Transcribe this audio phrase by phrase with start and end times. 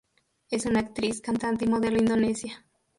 [0.49, 2.65] Es una actriz, cantante y modelo indonesia.